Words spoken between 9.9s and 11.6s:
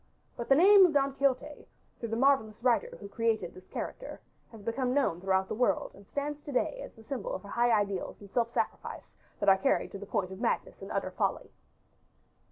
to the point of madness and utter folly.